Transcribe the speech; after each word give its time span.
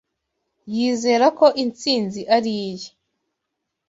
Yizera 0.75 1.25
ko 1.39 1.45
intsinzi 1.63 2.21
ari 2.35 2.53
iye 2.69 2.89